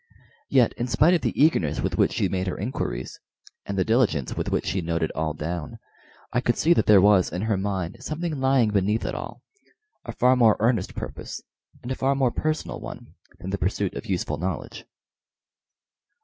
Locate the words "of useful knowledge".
13.93-14.85